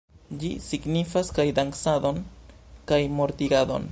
Ĝi 0.43 0.47
signifas 0.67 1.29
kaj 1.35 1.45
dancadon 1.59 2.19
kaj 2.93 3.03
mortigadon 3.21 3.89